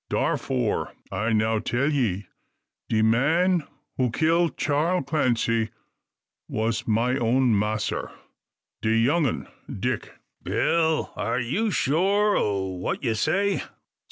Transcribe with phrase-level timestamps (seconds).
[0.09, 2.25] Darfore, I now tell ye,
[2.89, 3.67] de man
[3.97, 5.69] who kill Charl Clancy
[6.47, 8.11] was my own massr
[8.81, 11.13] de young un Dick." "Bill!
[11.15, 13.61] are you sure o' what ye say?"